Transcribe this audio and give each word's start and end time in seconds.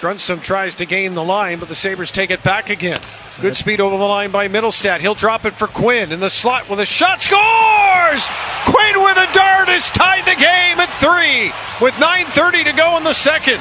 Grundstrom 0.00 0.40
tries 0.40 0.76
to 0.76 0.86
gain 0.86 1.14
the 1.14 1.24
line, 1.24 1.58
but 1.58 1.68
the 1.68 1.74
Sabres 1.74 2.12
take 2.12 2.30
it 2.30 2.42
back 2.44 2.70
again. 2.70 3.00
Good 3.40 3.56
speed 3.56 3.80
over 3.80 3.96
the 3.96 4.04
line 4.04 4.30
by 4.30 4.46
Mittelstadt. 4.46 5.00
He'll 5.00 5.14
drop 5.14 5.44
it 5.44 5.54
for 5.54 5.66
Quinn 5.66 6.12
in 6.12 6.20
the 6.20 6.30
slot 6.30 6.68
with 6.68 6.78
a 6.78 6.86
shot. 6.86 7.20
Scores! 7.20 8.28
Quinn 8.64 9.02
with 9.02 9.16
a 9.16 9.32
dart 9.32 9.68
has 9.68 9.90
tied 9.90 10.24
the 10.24 10.36
game 10.36 10.78
at 10.78 10.88
three 11.00 11.46
with 11.84 11.94
9.30 11.94 12.70
to 12.70 12.72
go 12.76 12.96
in 12.96 13.04
the 13.04 13.12
second. 13.12 13.60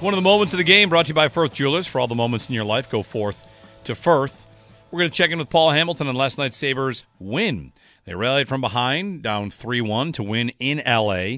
One 0.00 0.14
of 0.14 0.18
the 0.18 0.22
moments 0.22 0.54
of 0.54 0.58
the 0.58 0.64
game 0.64 0.88
brought 0.88 1.06
to 1.06 1.10
you 1.10 1.14
by 1.14 1.28
Firth 1.28 1.52
Jewelers. 1.52 1.86
For 1.86 2.00
all 2.00 2.06
the 2.06 2.14
moments 2.14 2.48
in 2.48 2.54
your 2.54 2.64
life, 2.64 2.88
go 2.88 3.02
forth 3.02 3.44
to 3.84 3.94
Firth. 3.94 4.46
We're 4.90 5.00
going 5.00 5.10
to 5.10 5.16
check 5.16 5.30
in 5.30 5.38
with 5.38 5.50
Paul 5.50 5.72
Hamilton 5.72 6.06
on 6.06 6.14
last 6.14 6.38
night's 6.38 6.56
Sabres 6.56 7.04
win. 7.18 7.72
They 8.08 8.14
rallied 8.14 8.48
from 8.48 8.62
behind, 8.62 9.22
down 9.22 9.50
3 9.50 9.82
1 9.82 10.12
to 10.12 10.22
win 10.22 10.50
in 10.58 10.80
LA 10.86 11.36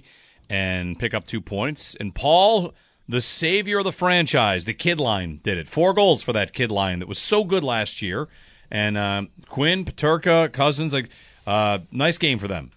and 0.48 0.96
pick 0.96 1.12
up 1.12 1.24
two 1.24 1.40
points. 1.40 1.96
And 1.96 2.14
Paul, 2.14 2.74
the 3.08 3.20
savior 3.20 3.78
of 3.78 3.84
the 3.84 3.90
franchise, 3.90 4.66
the 4.66 4.72
kid 4.72 5.00
line 5.00 5.40
did 5.42 5.58
it. 5.58 5.66
Four 5.66 5.92
goals 5.92 6.22
for 6.22 6.32
that 6.32 6.52
kid 6.52 6.70
line 6.70 7.00
that 7.00 7.08
was 7.08 7.18
so 7.18 7.42
good 7.42 7.64
last 7.64 8.00
year. 8.00 8.28
And 8.70 8.96
uh, 8.96 9.22
Quinn, 9.48 9.84
Peterka, 9.84 10.52
Cousins, 10.52 10.92
like 10.92 11.08
uh, 11.44 11.80
nice 11.90 12.18
game 12.18 12.38
for 12.38 12.46
them. 12.46 12.70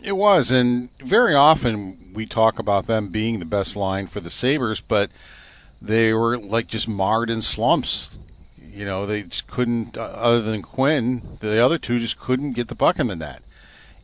It 0.00 0.16
was, 0.16 0.52
and 0.52 0.96
very 1.00 1.34
often 1.34 2.12
we 2.14 2.26
talk 2.26 2.60
about 2.60 2.86
them 2.86 3.08
being 3.08 3.40
the 3.40 3.44
best 3.44 3.74
line 3.74 4.06
for 4.06 4.20
the 4.20 4.30
Sabres, 4.30 4.80
but 4.80 5.10
they 5.80 6.12
were 6.12 6.38
like 6.38 6.68
just 6.68 6.86
marred 6.86 7.28
in 7.28 7.42
slumps. 7.42 8.08
You 8.72 8.86
know, 8.86 9.04
they 9.06 9.22
just 9.24 9.46
couldn't, 9.46 9.98
uh, 9.98 10.00
other 10.00 10.40
than 10.40 10.62
Quinn, 10.62 11.36
the 11.40 11.62
other 11.62 11.78
two 11.78 11.98
just 11.98 12.18
couldn't 12.18 12.52
get 12.52 12.68
the 12.68 12.74
puck 12.74 12.98
in 12.98 13.06
the 13.06 13.16
net 13.16 13.42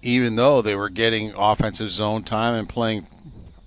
even 0.03 0.37
though 0.37 0.63
they 0.63 0.75
were 0.75 0.89
getting 0.89 1.33
offensive 1.35 1.91
zone 1.91 2.23
time 2.23 2.55
and 2.55 2.69
playing, 2.69 3.07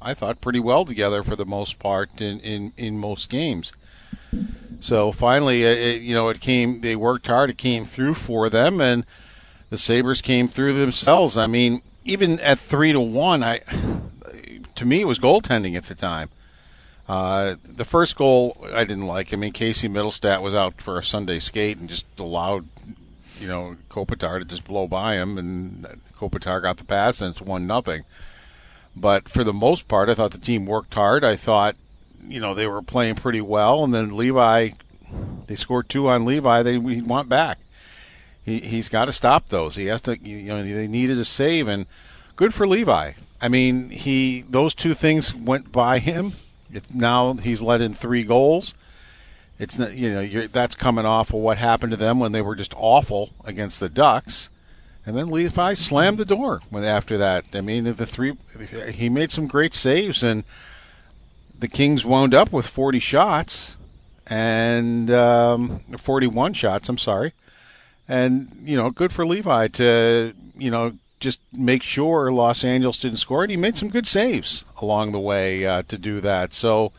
I 0.02 0.14
thought, 0.14 0.42
pretty 0.42 0.60
well 0.60 0.86
together 0.86 1.24
for 1.24 1.36
the 1.36 1.46
most 1.46 1.80
part 1.80 2.22
in, 2.22 2.40
in, 2.40 2.74
in 2.78 2.98
most 2.98 3.30
games. 3.30 3.74
So 4.80 5.12
finally, 5.12 5.64
it, 5.64 6.02
you 6.02 6.16
know, 6.16 6.30
it 6.30 6.40
came. 6.40 6.82
They 6.82 6.96
worked 6.96 7.28
hard. 7.28 7.50
It 7.50 7.58
came 7.58 7.86
through 7.86 8.16
for 8.16 8.50
them, 8.50 8.80
and 8.80 9.06
the 9.70 9.78
Sabres 9.78 10.22
came 10.22 10.48
through 10.48 10.74
themselves. 10.74 11.38
I 11.38 11.48
mean, 11.48 11.82
even 12.06 12.40
at 12.40 12.58
three 12.58 12.94
to 12.94 13.00
one, 13.00 13.44
I 13.44 13.60
to 14.76 14.86
me 14.86 15.02
it 15.02 15.08
was 15.08 15.20
goaltending 15.20 15.76
at 15.76 15.86
the 15.86 15.96
time. 15.96 16.30
Uh, 17.12 17.58
the 17.66 17.84
first 17.84 18.16
goal 18.16 18.56
I 18.72 18.86
didn't 18.86 19.06
like. 19.06 19.34
I 19.34 19.36
mean, 19.36 19.52
Casey 19.52 19.90
Mittelstadt 19.90 20.42
was 20.42 20.56
out 20.56 20.82
for 20.82 20.98
a 20.98 21.04
Sunday 21.04 21.40
skate 21.40 21.78
and 21.78 21.90
just 21.90 22.06
allowed 22.18 22.70
you 23.38 23.50
know 23.50 23.76
Kopitar 23.90 24.40
to 24.40 24.46
just 24.46 24.64
blow 24.64 24.88
by 24.88 25.16
him, 25.16 25.38
and 25.38 25.86
Kopitar 26.18 26.62
got 26.62 26.78
the 26.78 26.86
pass, 26.86 27.20
and 27.20 27.32
it's 27.32 27.42
one 27.42 27.68
nothing. 27.68 28.04
But 28.96 29.28
for 29.28 29.44
the 29.44 29.52
most 29.52 29.90
part, 29.90 30.08
I 30.08 30.14
thought 30.16 30.32
the 30.32 30.38
team 30.38 30.66
worked 30.66 30.94
hard. 30.94 31.26
I 31.26 31.36
thought, 31.36 31.76
you 32.26 32.40
know, 32.40 32.54
they 32.54 32.66
were 32.66 32.82
playing 32.82 33.16
pretty 33.16 33.42
well, 33.42 33.84
and 33.84 33.94
then 33.94 34.16
Levi, 34.16 34.70
they 35.48 35.56
scored 35.58 35.90
two 35.90 36.08
on 36.08 36.24
Levi. 36.24 36.64
They 36.64 36.78
we 36.78 37.02
want 37.02 37.28
back. 37.28 37.60
He 38.46 38.60
he's 38.60 38.88
got 38.88 39.06
to 39.06 39.12
stop 39.12 39.50
those. 39.50 39.76
He 39.76 39.88
has 39.88 40.00
to. 40.04 40.18
You 40.18 40.54
know, 40.54 40.64
they 40.64 40.88
needed 40.88 41.18
a 41.18 41.26
save, 41.26 41.68
and 41.68 41.88
good 42.38 42.54
for 42.54 42.66
Levi. 42.66 43.12
I 43.42 43.50
mean, 43.50 43.90
he 43.90 44.46
those 44.50 44.74
two 44.74 44.94
things 44.94 45.36
went 45.36 45.74
by 45.74 46.00
him. 46.00 46.36
Now 46.94 47.34
he's 47.34 47.62
let 47.62 47.82
in 47.82 47.94
three 47.94 48.24
goals 48.24 48.76
it's 49.62 49.78
not 49.78 49.94
you 49.94 50.12
know 50.12 50.48
that's 50.48 50.74
coming 50.74 51.06
off 51.06 51.30
of 51.30 51.36
what 51.36 51.60
happened 51.60 51.92
to 51.92 51.98
them 51.98 52.20
when 52.20 52.32
they 52.32 52.42
were 52.42 52.56
just 52.56 52.74
awful 52.76 53.30
against 53.46 53.80
the 53.80 53.90
Ducks, 53.90 54.50
and 55.06 55.16
then 55.16 55.30
Levi 55.30 55.76
slammed 55.76 56.18
the 56.18 56.26
door 56.26 56.62
when 56.72 56.84
after 56.84 57.16
that. 57.20 57.46
I 57.54 57.62
mean, 57.62 57.84
the 57.84 58.08
three 58.08 58.36
he 58.92 59.08
made 59.08 59.30
some 59.30 59.46
great 59.46 59.76
saves, 59.76 60.24
and 60.24 60.44
the 61.58 61.68
Kings 61.68 62.04
wound 62.04 62.34
up 62.34 62.52
with 62.52 62.66
40 62.66 62.98
shots 62.98 63.78
and 64.26 65.12
um, 65.12 65.82
41 65.96 66.54
shots. 66.54 66.90
I'm 66.90 66.98
sorry, 66.98 67.34
and 68.08 68.64
you 68.64 68.76
know, 68.76 68.90
good 68.90 69.14
for 69.14 69.28
Levi 69.28 69.68
to 69.68 70.34
you 70.58 70.72
know 70.72 70.94
just 71.22 71.40
make 71.54 71.84
sure 71.84 72.32
Los 72.32 72.66
Angeles 72.66 73.00
didn't 73.00 73.20
score, 73.20 73.44
and 73.44 73.52
he 73.52 73.56
made 73.56 73.78
some 73.78 73.90
good 73.90 74.08
saves 74.08 74.66
along 74.82 75.12
the 75.12 75.20
way 75.20 75.66
uh, 75.66 75.84
to 75.88 75.98
do 75.98 76.20
that. 76.20 76.54
So 76.54 76.92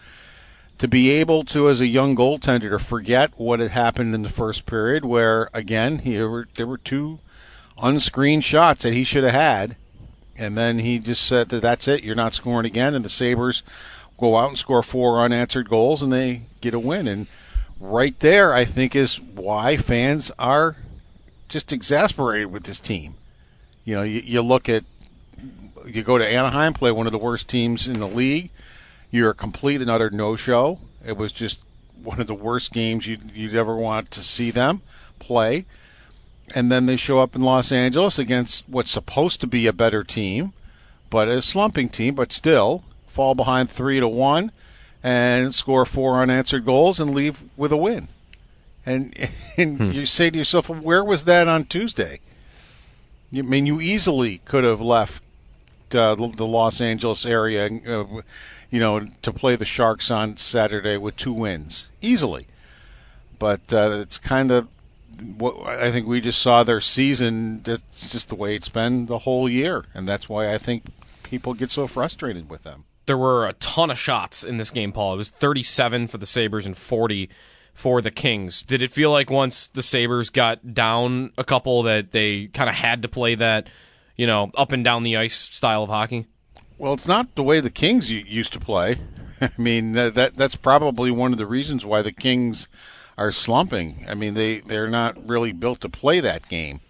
to 0.78 0.88
be 0.88 1.10
able 1.10 1.44
to, 1.44 1.69
as 1.69 1.81
a 1.81 1.87
young 1.87 2.16
goaltender, 2.16 2.71
to 2.71 2.78
forget 2.78 3.32
what 3.37 3.61
had 3.61 3.72
happened 3.72 4.15
in 4.15 4.22
the 4.22 4.28
first 4.28 4.65
period, 4.65 5.05
where 5.05 5.50
again 5.53 5.99
he, 5.99 6.16
there, 6.16 6.31
were, 6.31 6.49
there 6.55 6.66
were 6.66 6.78
two 6.78 7.19
unscreened 7.82 8.44
shots 8.44 8.84
that 8.84 8.94
he 8.94 9.05
should 9.05 9.25
have 9.25 9.34
had, 9.34 9.77
and 10.37 10.56
then 10.56 10.78
he 10.78 10.99
just 10.99 11.27
said 11.27 11.50
that 11.50 11.61
that's 11.61 11.88
it, 11.88 12.05
you're 12.05 12.15
not 12.15 12.32
scoring 12.32 12.65
again, 12.65 12.94
and 12.94 13.05
the 13.05 13.11
Sabres 13.11 13.62
go 14.19 14.37
out 14.37 14.49
and 14.49 14.59
score 14.59 14.82
four 14.82 15.19
unanswered 15.19 15.69
goals, 15.69 16.00
and 16.00 16.12
they 16.12 16.43
get 16.61 16.75
a 16.75 16.78
win. 16.78 17.09
And 17.09 17.27
right 17.81 18.19
there, 18.21 18.55
I 18.55 18.65
think, 18.65 18.94
is 18.94 19.21
why 19.21 19.77
fans 19.77 20.31
are 20.38 20.77
just 21.49 21.72
exasperated 21.72 22.53
with 22.53 22.65
this 22.65 22.78
team. 22.78 23.16
You 23.84 23.97
know, 23.97 24.03
you, 24.03 24.20
you 24.20 24.43
look 24.43 24.69
at 24.69 24.84
you 25.87 26.03
go 26.03 26.16
to 26.16 26.26
Anaheim, 26.26 26.75
play 26.75 26.93
one 26.93 27.06
of 27.06 27.12
the 27.12 27.19
worst 27.19 27.48
teams 27.48 27.88
in 27.88 27.98
the 27.98 28.06
league 28.06 28.50
you're 29.12 29.31
a 29.31 29.34
complete 29.34 29.81
and 29.81 29.91
utter 29.91 30.10
no-show. 30.10 30.81
It 31.06 31.16
was 31.16 31.31
just 31.31 31.59
one 32.03 32.19
of 32.19 32.26
the 32.26 32.34
worst 32.34 32.72
games 32.72 33.06
you'd, 33.06 33.31
you'd 33.32 33.54
ever 33.54 33.76
want 33.76 34.10
to 34.12 34.22
see 34.22 34.50
them 34.50 34.81
play. 35.20 35.66
And 36.54 36.72
then 36.72 36.87
they 36.87 36.97
show 36.97 37.20
up 37.20 37.37
in 37.37 37.43
Los 37.43 37.70
Angeles 37.70 38.19
against 38.19 38.65
what's 38.69 38.91
supposed 38.91 39.41
to 39.43 39.47
be 39.47 39.66
a 39.66 39.72
better 39.72 40.03
team, 40.03 40.54
but 41.10 41.28
a 41.28 41.43
slumping 41.43 41.91
team, 41.91 42.14
but 42.14 42.32
still 42.32 42.82
fall 43.06 43.34
behind 43.34 43.70
three 43.70 44.00
to 44.00 44.09
one 44.09 44.50
and 45.03 45.54
score 45.54 45.84
four 45.84 46.20
unanswered 46.20 46.64
goals 46.64 46.99
and 46.99 47.14
leave 47.14 47.43
with 47.56 47.70
a 47.70 47.76
win. 47.76 48.09
And, 48.87 49.14
and 49.59 49.76
hmm. 49.76 49.91
you 49.93 50.06
say 50.06 50.31
to 50.31 50.38
yourself, 50.38 50.70
where 50.70 51.04
was 51.04 51.25
that 51.25 51.49
on 51.49 51.66
Tuesday? 51.66 52.20
I 53.34 53.43
mean, 53.43 53.66
you 53.66 53.81
easily 53.81 54.38
could 54.44 54.65
have 54.65 54.81
left 54.81 55.22
uh, 55.94 56.15
the 56.15 56.47
Los 56.47 56.81
Angeles 56.81 57.25
area 57.26 57.66
uh, 57.66 58.22
you 58.72 58.81
know, 58.81 59.06
to 59.20 59.32
play 59.32 59.54
the 59.54 59.66
Sharks 59.66 60.10
on 60.10 60.38
Saturday 60.38 60.97
with 60.97 61.16
two 61.16 61.32
wins 61.32 61.87
easily. 62.00 62.47
But 63.38 63.72
uh, 63.72 63.98
it's 64.00 64.19
kind 64.19 64.50
of 64.50 64.66
what 65.37 65.66
I 65.66 65.93
think 65.93 66.06
we 66.06 66.20
just 66.20 66.41
saw 66.41 66.65
their 66.65 66.81
season. 66.81 67.62
That's 67.62 68.10
just 68.10 68.31
the 68.31 68.34
way 68.34 68.56
it's 68.56 68.70
been 68.70 69.06
the 69.06 69.19
whole 69.19 69.49
year, 69.49 69.84
and 69.94 70.09
that's 70.09 70.28
why 70.28 70.53
I 70.53 70.59
think 70.59 70.84
people 71.22 71.53
get 71.53 71.70
so 71.70 71.87
frustrated 71.87 72.49
with 72.49 72.62
them. 72.62 72.84
There 73.04 73.19
were 73.19 73.47
a 73.47 73.53
ton 73.54 73.91
of 73.91 73.99
shots 73.99 74.43
in 74.43 74.56
this 74.56 74.70
game, 74.70 74.91
Paul. 74.93 75.14
It 75.14 75.19
was 75.19 75.31
37 75.31 76.09
for 76.09 76.19
the 76.19 76.26
Sabres 76.26 76.64
and 76.64 76.76
40 76.76 77.28
for 77.75 78.00
the 78.00 78.10
Kings. 78.10 78.62
Did 78.62 78.83
it 78.83 78.91
feel 78.91 79.10
like 79.10 79.31
once 79.31 79.69
the 79.69 79.83
Sabres 79.83 80.31
got 80.31 80.75
down 80.75 81.33
a 81.38 81.44
couple 81.44 81.83
that 81.84 82.12
they 82.12 82.47
kind 82.47 82.71
of 82.71 82.77
had 82.77 83.03
to 83.03 83.09
play 83.09 83.34
that, 83.34 83.69
you 84.16 84.27
know, 84.27 84.50
up 84.56 84.72
and 84.72 84.84
down 84.84 85.03
the 85.03 85.16
ice 85.16 85.34
style 85.37 85.84
of 85.84 85.88
hockey? 85.88 86.27
Well, 86.78 86.94
it's 86.94 87.06
not 87.06 87.34
the 87.34 87.43
way 87.43 87.61
the 87.61 87.71
Kings 87.71 88.11
used 88.11 88.53
to 88.53 88.61
play. 88.61 88.99
I 89.41 89.50
mean, 89.56 89.93
that 89.93 90.34
that's 90.34 90.56
probably 90.56 91.11
one 91.11 91.32
of 91.32 91.38
the 91.38 91.47
reasons 91.47 91.84
why 91.84 92.03
the 92.03 92.12
Kings 92.12 92.69
are 93.19 93.31
slumping. 93.31 94.05
I 94.09 94.15
mean, 94.15 94.34
they 94.34 94.61
they're 94.61 94.88
not 94.88 95.28
really 95.28 95.53
built 95.53 95.81
to 95.81 95.88
play 95.88 96.21
that 96.21 96.49
game. 96.49 96.81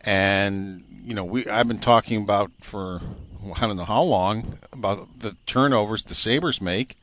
And 0.00 0.84
you 1.04 1.14
know, 1.14 1.24
we 1.24 1.46
I've 1.46 1.68
been 1.68 1.78
talking 1.78 2.22
about 2.22 2.50
for 2.60 3.00
I 3.56 3.66
don't 3.66 3.76
know 3.76 3.84
how 3.84 4.02
long 4.02 4.58
about 4.72 5.20
the 5.20 5.36
turnovers 5.46 6.04
the 6.04 6.14
Sabres 6.14 6.60
make, 6.60 6.96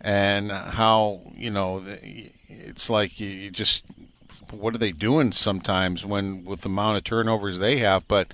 and 0.00 0.50
how 0.50 1.20
you 1.36 1.50
know 1.50 1.82
it's 2.48 2.88
like 2.88 3.20
you 3.20 3.50
just 3.50 3.84
what 4.50 4.74
are 4.74 4.78
they 4.78 4.92
doing 4.92 5.32
sometimes 5.32 6.04
when 6.04 6.44
with 6.44 6.62
the 6.62 6.68
amount 6.68 6.98
of 6.98 7.04
turnovers 7.04 7.58
they 7.58 7.78
have, 7.78 8.06
but 8.08 8.32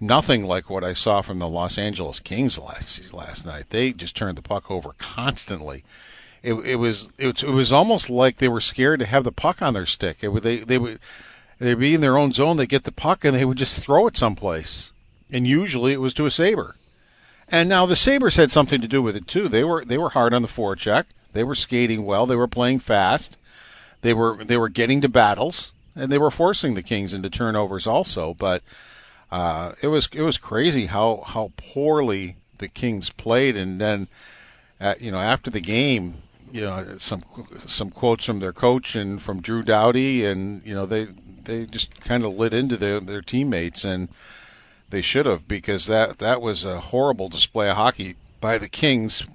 nothing 0.00 0.44
like 0.44 0.68
what 0.68 0.84
I 0.84 0.92
saw 0.92 1.22
from 1.22 1.38
the 1.38 1.48
Los 1.48 1.78
Angeles 1.78 2.20
Kings 2.20 2.58
last 2.58 3.12
last 3.12 3.46
night. 3.46 3.70
They 3.70 3.92
just 3.92 4.16
turned 4.16 4.38
the 4.38 4.42
puck 4.42 4.70
over 4.70 4.92
constantly. 4.98 5.84
It, 6.42 6.54
it 6.54 6.76
was 6.76 7.08
it, 7.18 7.42
it 7.42 7.50
was 7.50 7.72
almost 7.72 8.10
like 8.10 8.38
they 8.38 8.48
were 8.48 8.60
scared 8.60 9.00
to 9.00 9.06
have 9.06 9.24
the 9.24 9.32
puck 9.32 9.62
on 9.62 9.74
their 9.74 9.86
stick. 9.86 10.18
It 10.22 10.30
they 10.42 10.58
they 10.58 10.78
would 10.78 10.98
they'd 11.58 11.74
be 11.74 11.94
in 11.94 12.00
their 12.00 12.18
own 12.18 12.32
zone. 12.32 12.56
They 12.56 12.66
get 12.66 12.84
the 12.84 12.92
puck 12.92 13.24
and 13.24 13.36
they 13.36 13.44
would 13.44 13.58
just 13.58 13.82
throw 13.82 14.06
it 14.06 14.16
someplace, 14.16 14.92
and 15.30 15.46
usually 15.46 15.92
it 15.92 16.00
was 16.00 16.14
to 16.14 16.26
a 16.26 16.30
saber. 16.30 16.76
And 17.50 17.68
now 17.68 17.86
the 17.86 17.96
Sabres 17.96 18.36
had 18.36 18.50
something 18.50 18.80
to 18.80 18.88
do 18.88 19.02
with 19.02 19.16
it 19.16 19.26
too. 19.26 19.48
They 19.48 19.64
were 19.64 19.84
they 19.84 19.98
were 19.98 20.10
hard 20.10 20.34
on 20.34 20.42
the 20.42 20.48
forecheck. 20.48 21.04
They 21.32 21.44
were 21.44 21.54
skating 21.54 22.04
well. 22.04 22.26
They 22.26 22.36
were 22.36 22.48
playing 22.48 22.80
fast. 22.80 23.38
They 24.02 24.12
were 24.14 24.44
they 24.44 24.56
were 24.56 24.68
getting 24.68 25.00
to 25.00 25.08
battles, 25.08 25.72
and 25.96 26.12
they 26.12 26.18
were 26.18 26.30
forcing 26.30 26.74
the 26.74 26.82
Kings 26.82 27.14
into 27.14 27.30
turnovers 27.30 27.86
also. 27.86 28.34
But 28.34 28.62
uh, 29.30 29.72
it 29.82 29.88
was 29.88 30.08
it 30.12 30.22
was 30.22 30.38
crazy 30.38 30.86
how 30.86 31.22
how 31.26 31.52
poorly 31.56 32.36
the 32.58 32.68
Kings 32.68 33.10
played, 33.10 33.56
and 33.56 33.80
then 33.80 34.08
uh, 34.80 34.94
you 35.00 35.10
know 35.10 35.18
after 35.18 35.50
the 35.50 35.60
game, 35.60 36.16
you 36.52 36.62
know 36.62 36.96
some 36.98 37.22
some 37.66 37.90
quotes 37.90 38.24
from 38.24 38.40
their 38.40 38.52
coach 38.52 38.94
and 38.94 39.20
from 39.22 39.40
Drew 39.40 39.62
Doughty, 39.62 40.24
and 40.24 40.62
you 40.64 40.74
know 40.74 40.86
they 40.86 41.08
they 41.44 41.66
just 41.66 41.98
kind 42.00 42.24
of 42.24 42.34
lit 42.34 42.52
into 42.52 42.76
their 42.76 43.00
their 43.00 43.22
teammates, 43.22 43.84
and 43.84 44.08
they 44.90 45.02
should 45.02 45.26
have 45.26 45.46
because 45.46 45.86
that 45.86 46.18
that 46.18 46.40
was 46.40 46.64
a 46.64 46.80
horrible 46.80 47.28
display 47.28 47.68
of 47.68 47.76
hockey 47.76 48.16
by 48.40 48.58
the 48.58 48.68
Kings. 48.68 49.26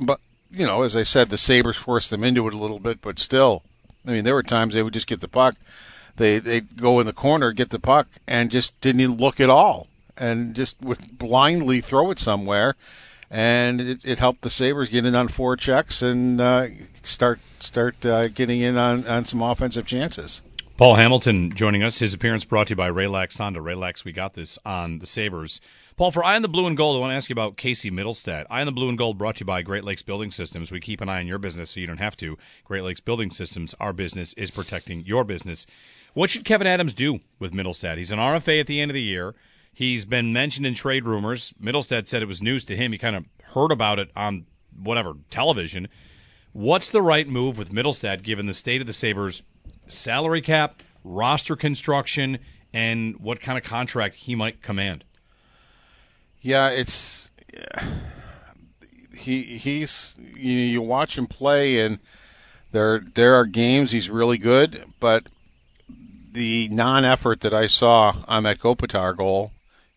But 0.00 0.20
you 0.50 0.66
know, 0.66 0.82
as 0.82 0.96
I 0.96 1.04
said, 1.04 1.30
the 1.30 1.38
Sabres 1.38 1.76
forced 1.76 2.10
them 2.10 2.24
into 2.24 2.46
it 2.48 2.54
a 2.54 2.58
little 2.58 2.80
bit, 2.80 3.00
but 3.00 3.18
still, 3.18 3.62
I 4.06 4.12
mean, 4.12 4.24
there 4.24 4.34
were 4.34 4.42
times 4.42 4.74
they 4.74 4.82
would 4.82 4.94
just 4.94 5.06
get 5.06 5.20
the 5.20 5.28
puck, 5.28 5.56
they 6.16 6.38
they 6.38 6.60
go 6.60 7.00
in 7.00 7.06
the 7.06 7.12
corner, 7.12 7.52
get 7.52 7.70
the 7.70 7.78
puck, 7.78 8.08
and 8.26 8.50
just 8.50 8.78
didn't 8.80 9.00
even 9.00 9.16
look 9.16 9.40
at 9.40 9.50
all, 9.50 9.86
and 10.16 10.54
just 10.54 10.76
would 10.80 11.18
blindly 11.18 11.80
throw 11.80 12.10
it 12.10 12.18
somewhere, 12.18 12.74
and 13.30 13.80
it, 13.80 14.00
it 14.04 14.18
helped 14.18 14.42
the 14.42 14.50
Sabres 14.50 14.88
get 14.88 15.06
in 15.06 15.14
on 15.14 15.28
forechecks 15.28 16.02
and 16.02 16.40
uh, 16.40 16.66
start 17.02 17.40
start 17.60 18.04
uh, 18.04 18.28
getting 18.28 18.60
in 18.60 18.76
on, 18.76 19.06
on 19.06 19.24
some 19.24 19.42
offensive 19.42 19.86
chances. 19.86 20.42
Paul 20.80 20.94
Hamilton 20.94 21.54
joining 21.54 21.82
us. 21.82 21.98
His 21.98 22.14
appearance 22.14 22.46
brought 22.46 22.68
to 22.68 22.70
you 22.70 22.76
by 22.76 22.86
Ray 22.86 23.06
Laks 23.06 23.36
Honda. 23.36 23.60
Ray 23.60 23.74
Laks, 23.74 24.02
we 24.02 24.12
got 24.12 24.32
this 24.32 24.58
on 24.64 25.00
the 25.00 25.06
Sabres. 25.06 25.60
Paul, 25.98 26.10
for 26.10 26.24
Eye 26.24 26.36
on 26.36 26.40
the 26.40 26.48
Blue 26.48 26.66
and 26.66 26.74
Gold, 26.74 26.96
I 26.96 27.00
want 27.00 27.10
to 27.10 27.16
ask 27.16 27.28
you 27.28 27.34
about 27.34 27.58
Casey 27.58 27.90
Mittelstadt. 27.90 28.46
Eye 28.48 28.60
on 28.60 28.66
the 28.66 28.72
Blue 28.72 28.88
and 28.88 28.96
Gold 28.96 29.18
brought 29.18 29.36
to 29.36 29.40
you 29.40 29.44
by 29.46 29.60
Great 29.60 29.84
Lakes 29.84 30.00
Building 30.00 30.30
Systems. 30.30 30.72
We 30.72 30.80
keep 30.80 31.02
an 31.02 31.10
eye 31.10 31.20
on 31.20 31.26
your 31.26 31.36
business 31.36 31.68
so 31.68 31.80
you 31.80 31.86
don't 31.86 31.98
have 31.98 32.16
to. 32.16 32.38
Great 32.64 32.82
Lakes 32.82 33.00
Building 33.00 33.30
Systems, 33.30 33.74
our 33.78 33.92
business 33.92 34.32
is 34.38 34.50
protecting 34.50 35.04
your 35.04 35.22
business. 35.22 35.66
What 36.14 36.30
should 36.30 36.46
Kevin 36.46 36.66
Adams 36.66 36.94
do 36.94 37.20
with 37.38 37.52
Mittelstadt? 37.52 37.98
He's 37.98 38.10
an 38.10 38.18
RFA 38.18 38.60
at 38.60 38.66
the 38.66 38.80
end 38.80 38.90
of 38.90 38.94
the 38.94 39.02
year. 39.02 39.34
He's 39.74 40.06
been 40.06 40.32
mentioned 40.32 40.64
in 40.64 40.74
trade 40.74 41.04
rumors. 41.04 41.52
Mittelstadt 41.62 42.06
said 42.06 42.22
it 42.22 42.26
was 42.26 42.40
news 42.40 42.64
to 42.64 42.74
him. 42.74 42.92
He 42.92 42.96
kind 42.96 43.16
of 43.16 43.26
heard 43.52 43.70
about 43.70 43.98
it 43.98 44.10
on 44.16 44.46
whatever 44.74 45.12
television. 45.28 45.88
What's 46.52 46.88
the 46.88 47.02
right 47.02 47.28
move 47.28 47.58
with 47.58 47.70
Mittelstadt 47.70 48.22
given 48.22 48.46
the 48.46 48.54
state 48.54 48.80
of 48.80 48.86
the 48.86 48.94
Sabres 48.94 49.42
salary 49.90 50.40
cap, 50.40 50.82
roster 51.04 51.56
construction, 51.56 52.38
and 52.72 53.16
what 53.18 53.40
kind 53.40 53.58
of 53.58 53.64
contract 53.64 54.14
he 54.16 54.34
might 54.34 54.62
command? 54.62 55.04
Yeah, 56.40 56.70
it's 56.70 57.30
he 59.16 59.42
he's 59.42 60.16
you, 60.18 60.52
you 60.52 60.82
watch 60.82 61.18
him 61.18 61.26
play 61.26 61.80
and 61.80 61.98
there 62.72 63.00
there 63.14 63.34
are 63.34 63.44
games 63.44 63.92
he's 63.92 64.08
really 64.08 64.38
good, 64.38 64.84
but 65.00 65.26
the 66.32 66.68
non-effort 66.70 67.40
that 67.40 67.52
I 67.52 67.66
saw 67.66 68.16
on 68.28 68.44
that 68.44 68.60
Kopitar 68.60 69.16
goal, 69.16 69.50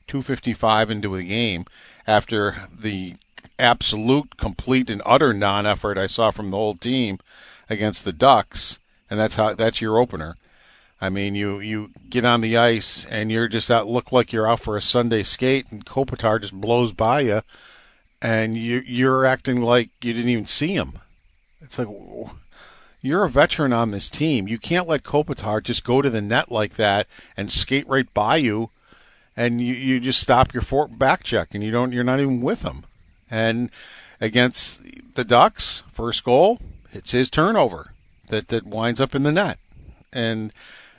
255 0.08 0.90
into 0.90 1.16
a 1.16 1.24
game 1.24 1.66
after 2.08 2.68
the 2.76 3.16
absolute 3.60 4.36
complete 4.38 4.90
and 4.90 5.02
utter 5.06 5.34
non-effort 5.34 5.98
I 5.98 6.08
saw 6.08 6.32
from 6.32 6.50
the 6.50 6.58
whole 6.58 6.74
team 6.74 7.20
against 7.70 8.04
the 8.04 8.12
Ducks, 8.12 8.80
and 9.14 9.20
that's 9.20 9.36
how 9.36 9.54
that's 9.54 9.80
your 9.80 10.00
opener. 10.00 10.38
I 11.00 11.10
mean, 11.10 11.36
you 11.36 11.60
you 11.60 11.92
get 12.10 12.26
on 12.26 12.42
the 12.42 12.58
ice 12.58 13.06
and 13.06 13.32
you're 13.32 13.48
just 13.48 13.70
out 13.70 13.86
look 13.86 14.12
like 14.12 14.34
you're 14.34 14.48
out 14.48 14.62
for 14.62 14.76
a 14.76 14.82
Sunday 14.82 15.22
skate, 15.22 15.68
and 15.70 15.86
Kopitar 15.86 16.42
just 16.42 16.60
blows 16.60 16.94
by 16.94 17.20
you, 17.20 17.44
and 18.24 18.58
you 18.58 18.82
you're 18.84 19.24
acting 19.24 19.62
like 19.62 19.92
you 20.02 20.14
didn't 20.14 20.30
even 20.30 20.48
see 20.48 20.74
him. 20.74 20.94
It's 21.62 21.78
like 21.78 21.90
you're 23.04 23.24
a 23.24 23.30
veteran 23.30 23.72
on 23.72 23.92
this 23.92 24.10
team. 24.10 24.48
You 24.48 24.58
can't 24.58 24.88
let 24.88 25.04
Kopitar 25.04 25.62
just 25.62 25.84
go 25.84 26.02
to 26.02 26.10
the 26.10 26.20
net 26.22 26.50
like 26.50 26.74
that 26.78 27.06
and 27.38 27.52
skate 27.52 27.88
right 27.88 28.12
by 28.16 28.38
you, 28.38 28.72
and 29.38 29.62
you, 29.62 29.76
you 29.76 30.00
just 30.00 30.22
stop 30.22 30.56
your 30.56 30.64
for- 30.64 30.88
back 30.88 31.22
check 31.22 31.54
and 31.54 31.64
you 31.64 31.70
don't 31.70 31.94
you're 31.94 32.04
not 32.04 32.20
even 32.20 32.42
with 32.42 32.64
him. 32.64 32.84
And 33.30 33.70
against 34.20 34.82
the 35.14 35.24
Ducks, 35.24 35.84
first 35.94 36.24
goal, 36.24 36.58
it's 36.92 37.12
his 37.12 37.30
turnover 37.30 37.93
that 38.34 38.48
that 38.50 38.66
winds 38.66 39.00
up 39.00 39.16
in 39.16 39.24
the 39.24 39.32
net, 39.32 39.60
and 40.12 40.52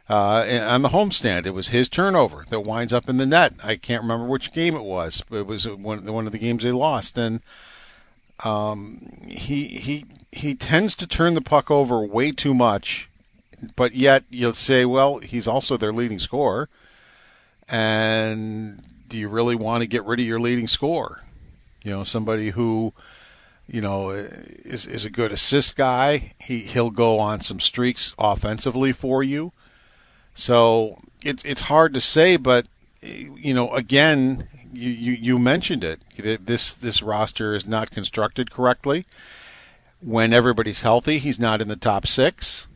uh, 0.09 0.45
on 0.63 0.83
the 0.83 0.91
homestand. 0.91 1.47
It 1.47 1.55
was 1.55 1.69
his 1.69 1.89
turnover 1.89 2.45
that 2.49 2.61
winds 2.61 2.93
up 2.93 3.09
in 3.09 3.17
the 3.17 3.27
net. 3.27 3.55
I 3.63 3.77
can't 3.77 4.03
remember 4.03 4.27
which 4.27 4.53
game 4.53 4.75
it 4.75 4.85
was, 4.85 5.23
but 5.29 5.39
it 5.39 5.47
was 5.47 5.69
one, 5.69 6.05
one 6.05 6.27
of 6.27 6.33
the 6.33 6.39
games 6.39 6.63
they 6.63 6.73
lost. 6.73 7.17
And 7.19 7.41
um, 8.45 9.01
he 9.27 9.67
he 9.67 10.05
he 10.33 10.55
tends 10.55 10.95
to 10.97 11.07
turn 11.07 11.35
the 11.35 11.41
puck 11.41 11.71
over 11.71 12.01
way 12.01 12.33
too 12.33 12.55
much, 12.55 13.09
but 13.77 13.95
yet 13.95 14.25
you'll 14.31 14.53
say, 14.53 14.85
well, 14.85 15.19
he's 15.19 15.49
also 15.49 15.77
their 15.77 15.93
leading 15.93 16.19
scorer. 16.19 16.69
And 17.69 18.83
do 19.09 19.17
you 19.17 19.29
really 19.29 19.55
want 19.55 19.83
to 19.83 19.87
get 19.87 20.05
rid 20.05 20.21
of 20.21 20.27
your 20.27 20.41
leading 20.41 20.69
scorer? 20.69 21.23
You 21.83 21.93
know, 21.93 22.05
somebody 22.05 22.51
who 22.51 22.93
you 23.67 23.81
know, 23.81 24.11
is 24.11 24.87
is 24.87 25.05
a 25.05 25.11
good 25.11 25.33
assist 25.33 25.77
guy. 25.77 26.35
He 26.39 26.61
he'll 26.61 26.91
go 26.91 27.19
on 27.19 27.41
some 27.41 27.61
streaks 27.61 28.15
offensively 28.19 28.93
for 28.93 29.23
you. 29.23 29.53
So 30.35 31.01
it's 31.23 31.45
it's 31.45 31.63
hard 31.63 31.95
to 31.95 32.01
say, 32.01 32.37
but 32.37 32.67
you 33.03 33.55
know, 33.55 33.71
again, 33.71 34.49
you, 34.73 34.91
you, 34.91 35.13
you 35.13 35.39
mentioned 35.39 35.85
it. 35.85 36.01
This 36.17 36.73
this 36.73 37.03
roster 37.03 37.55
is 37.55 37.67
not 37.67 37.91
constructed 37.91 38.51
correctly. 38.51 39.07
When 40.01 40.33
everybody's 40.33 40.83
healthy, 40.83 41.19
he's 41.19 41.39
not 41.39 41.63
in 41.63 41.69
the 41.69 41.77
top 41.77 42.07
six. 42.07 42.67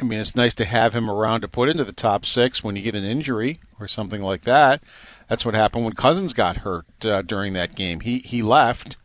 I 0.00 0.04
mean, 0.04 0.20
it's 0.20 0.36
nice 0.36 0.54
to 0.54 0.64
have 0.64 0.92
him 0.92 1.10
around 1.10 1.40
to 1.40 1.48
put 1.48 1.68
into 1.68 1.84
the 1.84 1.92
top 1.92 2.24
six 2.24 2.62
when 2.62 2.76
you 2.76 2.82
get 2.82 2.94
an 2.94 3.04
injury 3.04 3.58
or 3.80 3.88
something 3.88 4.22
like 4.22 4.42
that. 4.42 4.80
That's 5.28 5.44
what 5.44 5.54
happened 5.54 5.84
when 5.84 5.94
Cousins 5.94 6.32
got 6.32 6.58
hurt 6.58 6.86
uh, 7.04 7.22
during 7.22 7.52
that 7.54 7.74
game. 7.74 8.00
He 8.00 8.18
he 8.18 8.42
left. 8.42 8.96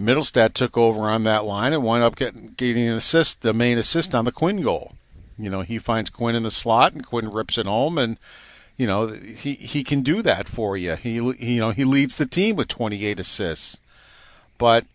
Mittelstadt 0.00 0.54
took 0.54 0.76
over 0.76 1.02
on 1.02 1.22
that 1.24 1.44
line 1.44 1.72
and 1.72 1.82
wound 1.82 2.02
up 2.02 2.16
getting 2.16 2.54
getting 2.56 2.88
an 2.88 2.94
assist, 2.94 3.42
the 3.42 3.52
main 3.52 3.78
assist 3.78 4.14
on 4.14 4.24
the 4.24 4.32
Quinn 4.32 4.62
goal. 4.62 4.94
You 5.38 5.50
know, 5.50 5.62
he 5.62 5.78
finds 5.78 6.10
Quinn 6.10 6.34
in 6.34 6.42
the 6.42 6.50
slot, 6.50 6.92
and 6.92 7.06
Quinn 7.06 7.30
rips 7.30 7.58
it 7.58 7.66
home, 7.66 7.98
and 7.98 8.18
you 8.76 8.86
know 8.86 9.08
he 9.08 9.54
he 9.54 9.84
can 9.84 10.02
do 10.02 10.22
that 10.22 10.48
for 10.48 10.76
you. 10.76 10.96
He, 10.96 11.20
he 11.34 11.54
you 11.54 11.60
know 11.60 11.70
he 11.70 11.84
leads 11.84 12.16
the 12.16 12.26
team 12.26 12.56
with 12.56 12.68
28 12.68 13.20
assists. 13.20 13.78
But 14.58 14.86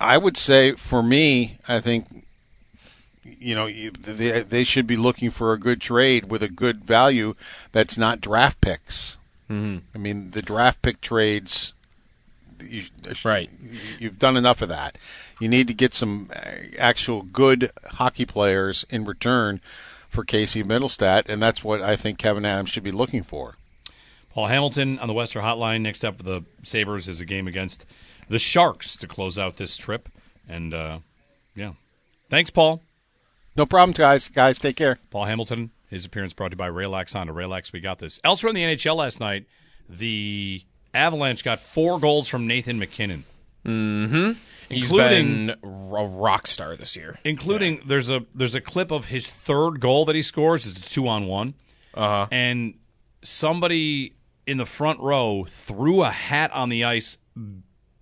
I 0.00 0.18
would 0.18 0.36
say 0.36 0.72
for 0.72 1.02
me, 1.02 1.58
I 1.66 1.80
think 1.80 2.24
you 3.24 3.54
know 3.54 3.68
they 3.68 4.42
they 4.42 4.64
should 4.64 4.86
be 4.86 4.96
looking 4.96 5.30
for 5.30 5.52
a 5.52 5.58
good 5.58 5.80
trade 5.80 6.30
with 6.30 6.42
a 6.42 6.48
good 6.48 6.84
value 6.84 7.34
that's 7.72 7.98
not 7.98 8.20
draft 8.20 8.60
picks. 8.60 9.16
Mm-hmm. 9.50 9.78
I 9.94 9.98
mean, 9.98 10.30
the 10.32 10.42
draft 10.42 10.82
pick 10.82 11.00
trades. 11.00 11.72
You, 12.62 12.84
right. 13.24 13.50
You've 13.98 14.18
done 14.18 14.36
enough 14.36 14.62
of 14.62 14.68
that. 14.68 14.96
You 15.40 15.48
need 15.48 15.68
to 15.68 15.74
get 15.74 15.94
some 15.94 16.30
uh, 16.34 16.50
actual 16.78 17.22
good 17.22 17.70
hockey 17.92 18.26
players 18.26 18.84
in 18.90 19.04
return 19.04 19.60
for 20.08 20.24
Casey 20.24 20.62
Mittelstadt, 20.62 21.28
and 21.28 21.42
that's 21.42 21.62
what 21.62 21.82
I 21.82 21.96
think 21.96 22.18
Kevin 22.18 22.44
Adams 22.44 22.70
should 22.70 22.82
be 22.82 22.90
looking 22.90 23.22
for. 23.22 23.56
Paul 24.30 24.46
Hamilton 24.46 24.98
on 24.98 25.08
the 25.08 25.14
Western 25.14 25.42
Hotline. 25.42 25.82
Next 25.82 26.04
up 26.04 26.16
for 26.16 26.22
the 26.22 26.44
Sabres 26.62 27.08
is 27.08 27.20
a 27.20 27.24
game 27.24 27.46
against 27.46 27.84
the 28.28 28.38
Sharks 28.38 28.96
to 28.96 29.06
close 29.06 29.38
out 29.38 29.56
this 29.56 29.76
trip. 29.76 30.08
And, 30.48 30.72
uh, 30.72 30.98
yeah. 31.54 31.72
Thanks, 32.30 32.50
Paul. 32.50 32.82
No 33.56 33.66
problem, 33.66 33.92
guys. 33.92 34.28
Guys, 34.28 34.58
take 34.58 34.76
care. 34.76 34.98
Paul 35.10 35.24
Hamilton, 35.24 35.70
his 35.88 36.04
appearance 36.04 36.32
brought 36.32 36.50
to 36.50 36.52
you 36.52 36.58
by 36.58 36.66
Ray 36.66 36.86
Laks 36.86 37.14
Honda. 37.14 37.32
Ray 37.32 37.46
Laks, 37.46 37.72
we 37.72 37.80
got 37.80 37.98
this. 37.98 38.20
Elsewhere 38.22 38.50
in 38.50 38.54
the 38.54 38.62
NHL 38.62 38.96
last 38.96 39.18
night, 39.18 39.46
the 39.88 40.62
Avalanche 40.94 41.44
got 41.44 41.60
four 41.60 41.98
goals 41.98 42.28
from 42.28 42.46
Nathan 42.46 42.78
MacKinnon. 42.78 43.24
Mm-hmm. 43.64 44.32
He's 44.70 44.92
been 44.92 45.50
a 45.62 45.66
rock 45.66 46.46
star 46.46 46.76
this 46.76 46.94
year. 46.96 47.18
Including 47.24 47.76
yeah. 47.76 47.82
there's 47.86 48.10
a 48.10 48.24
there's 48.34 48.54
a 48.54 48.60
clip 48.60 48.90
of 48.90 49.06
his 49.06 49.26
third 49.26 49.80
goal 49.80 50.04
that 50.06 50.16
he 50.16 50.22
scores. 50.22 50.66
It's 50.66 50.86
a 50.86 50.90
two 50.90 51.08
on 51.08 51.26
one, 51.26 51.54
uh-huh. 51.94 52.26
and 52.30 52.74
somebody 53.22 54.14
in 54.46 54.58
the 54.58 54.66
front 54.66 55.00
row 55.00 55.46
threw 55.48 56.02
a 56.02 56.10
hat 56.10 56.52
on 56.52 56.68
the 56.68 56.84
ice 56.84 57.18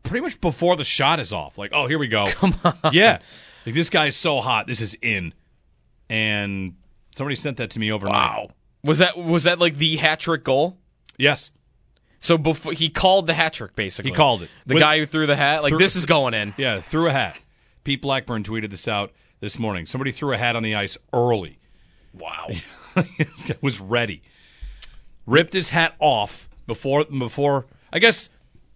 pretty 0.03 0.23
much 0.23 0.41
before 0.41 0.77
the 0.77 0.85
shot 0.85 1.21
is 1.21 1.33
off. 1.33 1.59
Like, 1.59 1.73
oh, 1.73 1.87
here 1.87 1.99
we 1.99 2.09
go. 2.09 2.27
Come 2.31 2.57
on, 2.65 2.79
yeah. 2.93 3.19
Like 3.65 3.75
this 3.75 3.91
guy's 3.91 4.17
so 4.17 4.41
hot. 4.41 4.67
This 4.67 4.81
is 4.81 4.97
in, 5.03 5.35
and 6.09 6.77
somebody 7.17 7.37
sent 7.37 7.59
that 7.59 7.71
to 7.71 7.79
me 7.79 7.93
overnight. 7.93 8.15
Wow. 8.15 8.51
Was 8.85 8.99
that 8.99 9.17
was 9.17 9.45
that 9.45 9.59
like 9.59 9.77
the 9.77 9.97
hat 9.97 10.21
trick 10.21 10.45
goal? 10.45 10.79
Yes. 11.17 11.51
So 12.27 12.37
before 12.37 12.73
he 12.73 12.89
called 12.89 13.29
the 13.29 13.35
hat 13.35 13.53
trick, 13.53 13.77
basically, 13.77 14.11
he 14.11 14.17
called 14.17 14.43
it. 14.43 14.51
The 14.67 14.75
With, 14.75 14.81
guy 14.81 14.99
who 14.99 15.07
threw 15.07 15.29
the 15.29 15.37
hat, 15.37 15.63
like 15.63 15.71
threw, 15.71 15.79
this 15.79 15.95
is 15.95 16.07
going 16.07 16.35
in. 16.35 16.55
Yeah, 16.57 16.81
threw 16.81 17.07
a 17.07 17.13
hat. 17.13 17.39
Pete 17.85 18.03
Blackburn 18.03 18.43
tweeted 18.43 18.71
this 18.71 18.89
out 18.89 19.13
this 19.39 19.61
morning. 19.61 19.87
Somebody 19.87 20.11
threw 20.11 20.33
a 20.33 20.37
hat 20.37 20.57
on 20.57 20.65
the 20.65 20.75
ice 20.75 20.99
early. 21.13 21.61
Wow, 22.13 22.49
this 23.17 23.45
guy 23.45 23.55
was 23.61 23.81
ready. 23.81 24.23
Ripped 25.25 25.53
his 25.53 25.69
hat 25.69 25.95
off 26.01 26.49
before 26.67 27.05
before. 27.05 27.67
I 27.93 28.01
guess 28.01 28.29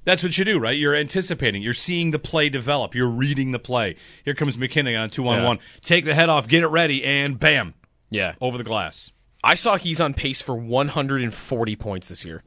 that's 0.04 0.22
what 0.22 0.38
you 0.38 0.44
do, 0.44 0.60
right? 0.60 0.78
You're 0.78 0.94
anticipating. 0.94 1.60
You're 1.60 1.74
seeing 1.74 2.12
the 2.12 2.20
play 2.20 2.50
develop. 2.50 2.94
You're 2.94 3.08
reading 3.08 3.50
the 3.50 3.58
play. 3.58 3.96
Here 4.24 4.34
comes 4.34 4.56
MacKinnon 4.56 4.94
on 4.94 5.06
a 5.06 5.08
two 5.08 5.26
on 5.26 5.42
one. 5.42 5.58
Take 5.80 6.04
the 6.04 6.14
head 6.14 6.28
off, 6.28 6.46
get 6.46 6.62
it 6.62 6.68
ready, 6.68 7.02
and 7.02 7.36
bam. 7.36 7.74
Yeah, 8.10 8.36
over 8.40 8.56
the 8.56 8.62
glass. 8.62 9.10
I 9.42 9.56
saw 9.56 9.76
he's 9.76 10.00
on 10.00 10.14
pace 10.14 10.40
for 10.40 10.54
140 10.54 11.74
points 11.74 12.06
this 12.08 12.24
year. 12.24 12.44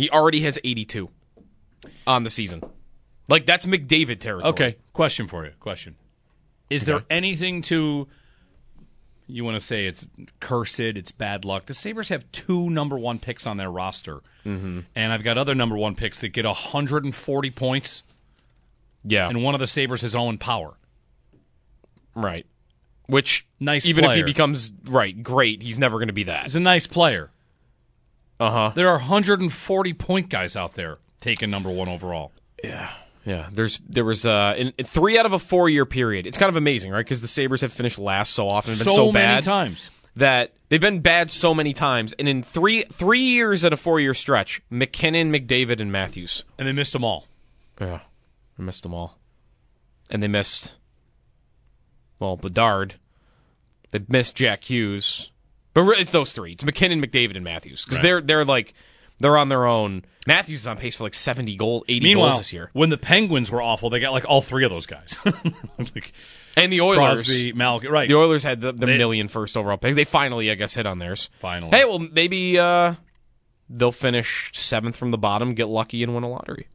He 0.00 0.08
already 0.08 0.40
has 0.40 0.58
82 0.64 1.10
on 2.06 2.24
the 2.24 2.30
season. 2.30 2.62
Like 3.28 3.44
that's 3.44 3.66
McDavid 3.66 4.18
territory. 4.18 4.50
Okay, 4.50 4.76
question 4.94 5.26
for 5.28 5.44
you. 5.44 5.52
Question: 5.60 5.96
Is 6.70 6.84
okay. 6.84 6.92
there 6.92 7.04
anything 7.10 7.60
to 7.62 8.08
you 9.26 9.44
want 9.44 9.56
to 9.56 9.60
say 9.60 9.84
it's 9.86 10.08
cursed, 10.40 10.80
it's 10.80 11.12
bad 11.12 11.44
luck. 11.44 11.66
The 11.66 11.74
Sabres 11.74 12.08
have 12.08 12.24
two 12.32 12.70
number 12.70 12.98
one 12.98 13.18
picks 13.18 13.46
on 13.46 13.58
their 13.58 13.70
roster. 13.70 14.22
Mm-hmm. 14.46 14.80
And 14.94 15.12
I've 15.12 15.22
got 15.22 15.36
other 15.36 15.54
number 15.54 15.76
one 15.76 15.94
picks 15.94 16.22
that 16.22 16.30
get 16.30 16.46
140 16.46 17.50
points, 17.50 18.02
Yeah, 19.04 19.28
and 19.28 19.42
one 19.42 19.54
of 19.54 19.60
the 19.60 19.66
Sabres 19.66 20.02
is 20.02 20.14
Owen 20.14 20.38
Power. 20.38 20.78
right. 22.14 22.46
Which 23.06 23.44
Nice 23.58 23.86
even 23.86 24.04
if 24.04 24.14
he 24.14 24.22
becomes 24.22 24.72
right, 24.84 25.22
great, 25.22 25.62
he's 25.62 25.78
never 25.78 25.98
going 25.98 26.08
to 26.08 26.14
be 26.14 26.24
that. 26.24 26.44
He's 26.44 26.54
a 26.54 26.60
nice 26.60 26.86
player. 26.86 27.30
Uh 28.40 28.50
huh. 28.50 28.72
There 28.74 28.88
are 28.88 28.96
140 28.96 29.92
point 29.94 30.30
guys 30.30 30.56
out 30.56 30.74
there 30.74 30.98
taking 31.20 31.50
number 31.50 31.70
one 31.70 31.88
overall. 31.88 32.32
Yeah. 32.64 32.90
Yeah, 33.26 33.50
there's 33.52 33.78
there 33.86 34.04
was 34.04 34.24
uh 34.24 34.54
in, 34.56 34.72
in 34.78 34.86
three 34.86 35.18
out 35.18 35.26
of 35.26 35.34
a 35.34 35.38
four 35.38 35.68
year 35.68 35.84
period. 35.84 36.26
It's 36.26 36.38
kind 36.38 36.48
of 36.48 36.56
amazing, 36.56 36.90
right? 36.90 37.04
Because 37.04 37.20
the 37.20 37.28
Sabres 37.28 37.60
have 37.60 37.70
finished 37.70 37.98
last 37.98 38.32
so 38.32 38.48
often, 38.48 38.72
and 38.72 38.78
been 38.78 38.86
so, 38.86 38.94
so, 38.94 39.12
many 39.12 39.26
bad 39.26 39.44
times. 39.44 39.90
that 40.16 40.54
they've 40.70 40.80
been 40.80 41.00
bad 41.00 41.30
so 41.30 41.52
many 41.52 41.74
times. 41.74 42.14
And 42.14 42.26
in 42.26 42.42
three 42.42 42.84
three 42.84 43.20
years 43.20 43.62
at 43.62 43.74
a 43.74 43.76
four 43.76 44.00
year 44.00 44.14
stretch, 44.14 44.62
MacKinnon, 44.70 45.30
McDavid, 45.30 45.80
and 45.80 45.92
Matthews. 45.92 46.44
And 46.58 46.66
they 46.66 46.72
missed 46.72 46.94
them 46.94 47.04
all. 47.04 47.26
Yeah, 47.78 48.00
I 48.58 48.62
missed 48.62 48.84
them 48.84 48.94
all, 48.94 49.18
and 50.08 50.22
they 50.22 50.28
missed. 50.28 50.74
Well, 52.18 52.36
Bedard. 52.36 52.94
They 53.90 54.00
missed 54.08 54.34
Jack 54.34 54.64
Hughes, 54.70 55.30
but 55.74 55.86
it's 55.98 56.10
those 56.10 56.32
three. 56.32 56.52
It's 56.52 56.64
MacKinnon, 56.64 57.00
McDavid, 57.02 57.36
and 57.36 57.44
Matthews 57.44 57.84
because 57.84 57.98
Right. 57.98 58.02
they're 58.02 58.20
they're 58.20 58.44
like 58.44 58.74
they're 59.18 59.36
on 59.36 59.48
their 59.48 59.66
own. 59.66 60.04
Matthews 60.26 60.60
is 60.60 60.66
on 60.66 60.76
pace 60.76 60.96
for 60.96 61.04
like 61.04 61.14
seventy 61.14 61.56
goal, 61.56 61.84
eighty 61.88 62.04
Meanwhile, 62.06 62.28
goals 62.30 62.38
this 62.40 62.52
year, 62.52 62.70
when 62.72 62.90
the 62.90 62.98
Penguins 62.98 63.50
were 63.50 63.62
awful, 63.62 63.90
they 63.90 64.00
got 64.00 64.12
like 64.12 64.24
all 64.28 64.40
three 64.42 64.64
of 64.64 64.70
those 64.70 64.86
guys. 64.86 65.16
like 65.78 66.12
and 66.56 66.72
the 66.72 66.80
Oilers. 66.80 67.22
Crosby, 67.22 67.52
Malkin, 67.52 67.90
right? 67.90 68.08
The 68.08 68.14
Oilers 68.16 68.42
had 68.42 68.60
the, 68.60 68.72
the 68.72 68.86
They- 68.86 68.98
million 68.98 69.28
first 69.28 69.56
overall 69.56 69.76
pick. 69.76 69.94
They 69.94 70.04
finally, 70.04 70.50
I 70.50 70.54
guess, 70.54 70.74
hit 70.74 70.86
on 70.86 70.98
theirs. 70.98 71.30
Finally. 71.38 71.76
Hey, 71.76 71.84
well, 71.84 71.98
maybe 72.00 72.58
uh, 72.58 72.94
they'll 73.68 73.92
finish 73.92 74.50
seventh 74.52 74.96
from 74.96 75.10
the 75.10 75.18
bottom, 75.18 75.54
get 75.54 75.68
lucky, 75.68 76.02
and 76.02 76.14
win 76.14 76.24
a 76.24 76.28
lottery. 76.28 76.66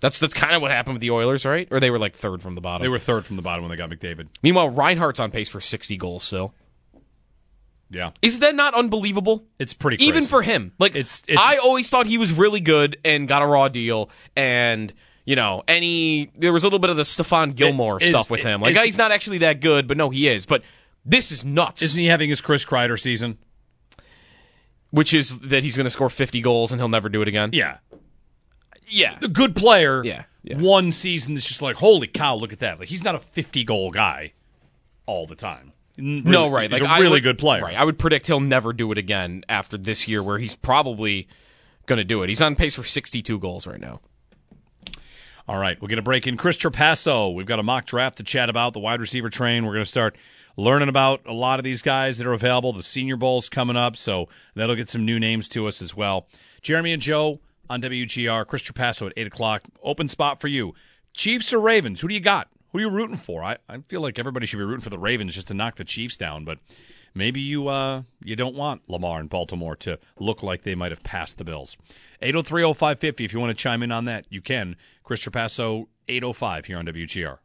That's 0.00 0.18
that's 0.18 0.34
kind 0.34 0.54
of 0.54 0.60
what 0.62 0.70
happened 0.70 0.94
with 0.94 1.00
the 1.00 1.10
Oilers, 1.10 1.44
right? 1.46 1.66
Or 1.70 1.80
they 1.80 1.90
were 1.90 1.98
like 1.98 2.14
third 2.14 2.42
from 2.42 2.54
the 2.54 2.60
bottom. 2.60 2.82
They 2.82 2.88
were 2.88 2.98
third 2.98 3.24
from 3.24 3.36
the 3.36 3.42
bottom 3.42 3.62
when 3.64 3.70
they 3.70 3.76
got 3.76 3.88
McDavid. 3.90 4.28
Meanwhile, 4.42 4.68
Reinhart's 4.70 5.18
on 5.20 5.30
pace 5.30 5.48
for 5.48 5.60
sixty 5.60 5.96
goals 5.96 6.24
still. 6.24 6.52
Yeah, 7.94 8.10
Is 8.22 8.40
that 8.40 8.54
not 8.54 8.74
unbelievable? 8.74 9.44
it's 9.58 9.72
pretty. 9.74 9.96
Crazy. 9.98 10.08
Even 10.08 10.26
for 10.26 10.42
him, 10.42 10.72
like 10.78 10.92
It's- 10.96 11.22
it's- 11.28 11.38
I 11.42 11.56
always 11.58 11.88
thought 11.88 12.06
he 12.06 12.18
was 12.18 12.32
really 12.32 12.60
good 12.60 12.96
and 13.04 13.26
got 13.28 13.42
a 13.42 13.46
raw 13.46 13.68
deal, 13.68 14.10
and 14.36 14.92
you 15.24 15.36
know, 15.36 15.62
any 15.68 16.30
there 16.36 16.52
was 16.52 16.62
a 16.64 16.66
little 16.66 16.78
bit 16.78 16.90
of 16.90 16.96
the 16.96 17.04
Stefan 17.04 17.52
Gilmore 17.52 17.98
Is- 18.02 18.08
stuff 18.08 18.30
with 18.30 18.42
him. 18.42 18.60
Like 18.60 18.76
is- 18.76 18.82
he's 18.82 18.98
not 18.98 19.12
actually 19.12 19.38
that 19.38 19.60
good, 19.60 19.86
but 19.86 19.96
no, 19.96 20.10
he 20.10 20.28
is. 20.28 20.44
But 20.46 20.62
this 21.06 21.30
is 21.32 21.44
nuts. 21.44 21.80
isn't 21.82 21.98
he 21.98 22.06
having 22.06 22.28
his 22.30 22.40
Chris 22.40 22.64
Kreider 22.64 22.98
season? 23.00 23.38
which 24.90 25.12
is 25.12 25.38
that 25.40 25.64
he's 25.64 25.76
going 25.76 25.84
to 25.86 25.90
score 25.90 26.08
50 26.08 26.40
goals 26.40 26.70
and 26.70 26.80
he'll 26.80 26.88
never 26.88 27.08
do 27.08 27.20
it 27.20 27.26
again. 27.26 27.50
Yeah, 27.52 27.78
Yeah. 28.86 29.18
The 29.18 29.26
good 29.26 29.56
player. 29.56 30.04
Yeah, 30.04 30.22
yeah. 30.44 30.58
One 30.58 30.92
season 30.92 31.34
that's 31.34 31.48
just 31.48 31.60
like, 31.60 31.74
holy 31.78 32.06
cow, 32.06 32.36
look 32.36 32.52
at 32.52 32.60
that. 32.60 32.78
Like 32.78 32.88
he's 32.88 33.02
not 33.02 33.16
a 33.16 33.18
50 33.18 33.64
goal 33.64 33.90
guy 33.90 34.34
all 35.06 35.26
the 35.26 35.34
time. 35.34 35.72
N- 35.98 36.22
No, 36.24 36.48
right. 36.48 36.70
He's 36.70 36.80
like 36.80 36.90
a 36.98 37.00
really 37.00 37.12
would- 37.12 37.22
good 37.22 37.38
player. 37.38 37.62
Right. 37.62 37.76
I 37.76 37.84
would 37.84 37.98
predict 37.98 38.26
he'll 38.26 38.40
never 38.40 38.72
do 38.72 38.90
it 38.92 38.98
again 38.98 39.44
after 39.48 39.76
this 39.78 40.08
year, 40.08 40.22
where 40.22 40.38
he's 40.38 40.56
probably 40.56 41.28
going 41.86 41.98
to 41.98 42.04
do 42.04 42.22
it. 42.22 42.28
He's 42.28 42.42
on 42.42 42.56
pace 42.56 42.74
for 42.74 42.82
62 42.84 43.38
goals 43.38 43.66
right 43.66 43.80
now. 43.80 44.00
All 45.46 45.58
right, 45.58 45.78
we'll 45.80 45.88
get 45.88 45.98
a 45.98 46.02
break 46.02 46.26
in. 46.26 46.36
Chris 46.38 46.56
Trapasso. 46.56 47.34
We've 47.34 47.44
got 47.46 47.58
a 47.58 47.62
mock 47.62 47.84
draft 47.84 48.16
to 48.16 48.22
chat 48.22 48.48
about, 48.48 48.72
the 48.72 48.78
wide 48.80 49.00
receiver 49.00 49.28
train. 49.28 49.66
We're 49.66 49.74
going 49.74 49.84
to 49.84 49.90
start 49.90 50.16
learning 50.56 50.88
about 50.88 51.20
a 51.26 51.34
lot 51.34 51.58
of 51.60 51.64
these 51.64 51.82
guys 51.82 52.16
that 52.16 52.26
are 52.26 52.32
available. 52.32 52.72
The 52.72 52.82
Senior 52.82 53.16
Bowl's 53.18 53.50
coming 53.50 53.76
up, 53.76 53.94
so 53.96 54.28
that'll 54.54 54.74
get 54.76 54.88
some 54.88 55.04
new 55.04 55.20
names 55.20 55.46
to 55.48 55.68
us 55.68 55.82
as 55.82 55.94
well. 55.94 56.28
Jeremy 56.62 56.94
and 56.94 57.02
Joe 57.02 57.40
on 57.68 57.82
WGR. 57.82 58.46
Chris 58.46 58.62
Trapasso 58.62 59.06
at 59.08 59.12
8 59.18 59.26
o'clock. 59.26 59.62
Open 59.82 60.08
spot 60.08 60.40
for 60.40 60.48
you. 60.48 60.74
Chiefs 61.12 61.52
or 61.52 61.60
Ravens? 61.60 62.00
Who 62.00 62.08
do 62.08 62.14
you 62.14 62.20
got? 62.20 62.48
Who 62.74 62.78
are 62.80 62.82
you 62.82 62.90
rooting 62.90 63.16
for? 63.16 63.44
I, 63.44 63.58
I 63.68 63.78
feel 63.86 64.00
like 64.00 64.18
everybody 64.18 64.46
should 64.46 64.56
be 64.56 64.64
rooting 64.64 64.82
for 64.82 64.90
the 64.90 64.98
Ravens 64.98 65.36
just 65.36 65.46
to 65.46 65.54
knock 65.54 65.76
the 65.76 65.84
Chiefs 65.84 66.16
down, 66.16 66.44
but 66.44 66.58
maybe 67.14 67.40
you 67.40 67.68
uh, 67.68 68.02
you 68.20 68.34
don't 68.34 68.56
want 68.56 68.90
Lamar 68.90 69.20
and 69.20 69.30
Baltimore 69.30 69.76
to 69.76 70.00
look 70.18 70.42
like 70.42 70.64
they 70.64 70.74
might 70.74 70.90
have 70.90 71.04
passed 71.04 71.38
the 71.38 71.44
Bills. 71.44 71.76
8030550 72.20 73.24
if 73.24 73.32
you 73.32 73.38
want 73.38 73.56
to 73.56 73.62
chime 73.62 73.84
in 73.84 73.92
on 73.92 74.06
that, 74.06 74.26
you 74.28 74.40
can. 74.40 74.74
Chris 75.04 75.22
Trapasso 75.24 75.86
805 76.08 76.64
here 76.64 76.76
on 76.76 76.86
WGR. 76.86 77.38